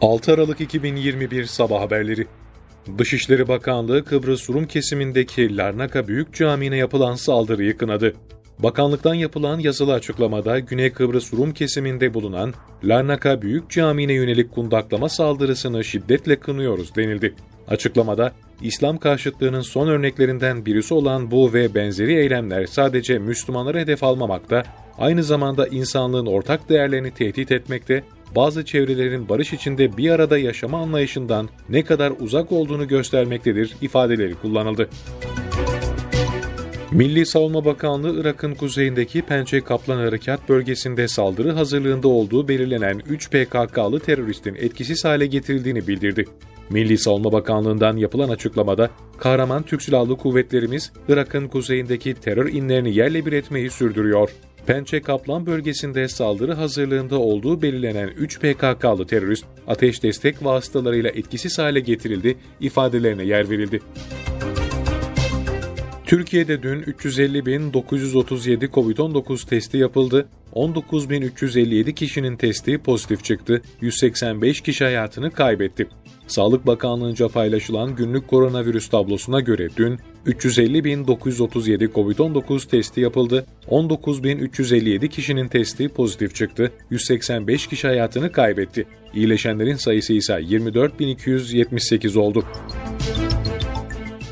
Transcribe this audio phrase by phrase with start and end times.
[0.00, 2.26] 6 Aralık 2021 Sabah Haberleri
[2.98, 8.14] Dışişleri Bakanlığı Kıbrıs Rum kesimindeki Larnaka Büyük Camii'ne yapılan saldırıyı kınadı.
[8.58, 15.84] Bakanlıktan yapılan yazılı açıklamada Güney Kıbrıs Rum kesiminde bulunan Larnaka Büyük Camii'ne yönelik kundaklama saldırısını
[15.84, 17.34] şiddetle kınıyoruz denildi.
[17.68, 24.62] Açıklamada, İslam karşıtlığının son örneklerinden birisi olan bu ve benzeri eylemler sadece Müslümanları hedef almamakta,
[24.98, 28.04] aynı zamanda insanlığın ortak değerlerini tehdit etmekte,
[28.36, 34.88] bazı çevrelerin barış içinde bir arada yaşama anlayışından ne kadar uzak olduğunu göstermektedir ifadeleri kullanıldı.
[36.92, 44.00] Milli Savunma Bakanlığı Irak'ın kuzeyindeki Pençe Kaplan Harekat bölgesinde saldırı hazırlığında olduğu belirlenen 3 PKK'lı
[44.00, 46.24] teröristin etkisiz hale getirildiğini bildirdi.
[46.70, 53.32] Milli Savunma Bakanlığı'ndan yapılan açıklamada, kahraman Türk Silahlı Kuvvetlerimiz Irak'ın kuzeyindeki terör inlerini yerle bir
[53.32, 54.30] etmeyi sürdürüyor.
[54.68, 61.80] Pençe Kaplan bölgesinde saldırı hazırlığında olduğu belirlenen 3 PKK'lı terörist ateş destek vasıtalarıyla etkisiz hale
[61.80, 63.80] getirildi ifadelerine yer verildi.
[66.08, 70.28] Türkiye'de dün 350.937 COVID-19 testi yapıldı.
[70.54, 73.62] 19.357 kişinin testi pozitif çıktı.
[73.80, 75.88] 185 kişi hayatını kaybetti.
[76.26, 83.46] Sağlık Bakanlığı'nca paylaşılan günlük koronavirüs tablosuna göre dün 350.937 COVID-19 testi yapıldı.
[83.70, 86.72] 19.357 kişinin testi pozitif çıktı.
[86.90, 88.86] 185 kişi hayatını kaybetti.
[89.14, 92.44] İyileşenlerin sayısı ise 24.278 oldu.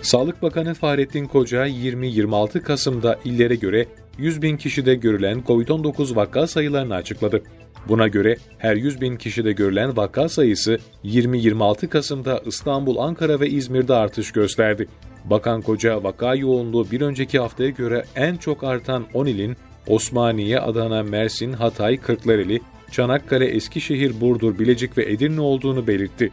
[0.06, 3.86] Sağlık Bakanı Fahrettin Koca 20-26 Kasım'da illere göre
[4.18, 7.42] 100 bin kişide görülen COVID-19 vaka sayılarını açıkladı.
[7.88, 13.94] Buna göre her 100 bin kişide görülen vaka sayısı 20-26 Kasım'da İstanbul, Ankara ve İzmir'de
[13.94, 14.88] artış gösterdi.
[15.24, 21.02] Bakan Koca vaka yoğunluğu bir önceki haftaya göre en çok artan 10 ilin Osmaniye, Adana,
[21.02, 26.32] Mersin, Hatay, Kırklareli, Çanakkale, Eskişehir, Burdur, Bilecik ve Edirne olduğunu belirtti.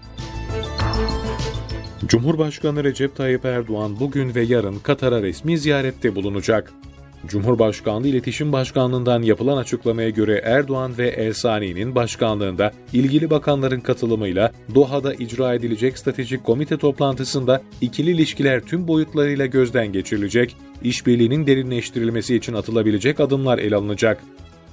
[2.13, 6.73] Cumhurbaşkanı Recep Tayyip Erdoğan bugün ve yarın Katar'a resmi ziyarette bulunacak.
[7.27, 15.53] Cumhurbaşkanlığı İletişim Başkanlığı'ndan yapılan açıklamaya göre Erdoğan ve Elsani'nin başkanlığında ilgili bakanların katılımıyla Doha'da icra
[15.53, 23.57] edilecek stratejik komite toplantısında ikili ilişkiler tüm boyutlarıyla gözden geçirilecek, işbirliğinin derinleştirilmesi için atılabilecek adımlar
[23.57, 24.23] ele alınacak.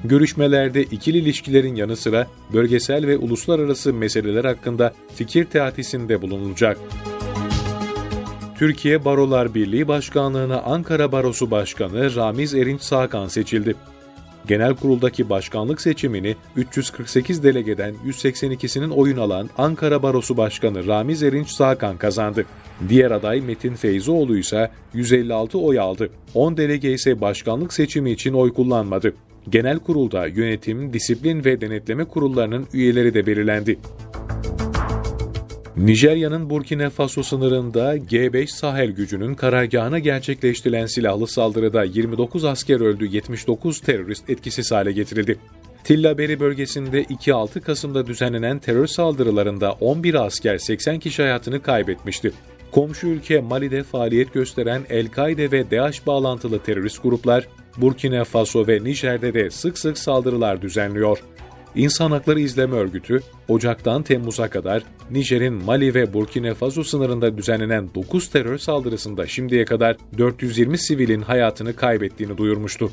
[0.04, 6.78] Görüşmelerde ikili ilişkilerin yanı sıra bölgesel ve uluslararası meseleler hakkında fikir teatisinde bulunulacak.
[8.60, 13.74] Türkiye Barolar Birliği Başkanlığı'na Ankara Barosu Başkanı Ramiz Erinç Sağkan seçildi.
[14.48, 21.96] Genel kuruldaki başkanlık seçimini 348 delegeden 182'sinin oyun alan Ankara Barosu Başkanı Ramiz Erinç Sağkan
[21.96, 22.46] kazandı.
[22.88, 26.10] Diğer aday Metin Feyzoğlu ise 156 oy aldı.
[26.34, 29.14] 10 delege ise başkanlık seçimi için oy kullanmadı.
[29.48, 33.78] Genel kurulda yönetim, disiplin ve denetleme kurullarının üyeleri de belirlendi.
[35.80, 43.80] Nijerya'nın Burkina Faso sınırında G5 Sahel gücünün karargahına gerçekleştirilen silahlı saldırıda 29 asker öldü, 79
[43.80, 45.38] terörist etkisiz hale getirildi.
[45.84, 52.32] Tillaberi bölgesinde 2-6 Kasım'da düzenlenen terör saldırılarında 11 asker 80 kişi hayatını kaybetmişti.
[52.70, 59.34] Komşu ülke Mali'de faaliyet gösteren El-Kaide ve DAEŞ bağlantılı terörist gruplar Burkina Faso ve Nijer'de
[59.34, 61.18] de sık sık saldırılar düzenliyor.
[61.74, 68.28] İnsan Hakları İzleme Örgütü, Ocak'tan Temmuz'a kadar Nijer'in Mali ve Burkina Faso sınırında düzenlenen 9
[68.28, 72.90] terör saldırısında şimdiye kadar 420 sivilin hayatını kaybettiğini duyurmuştu.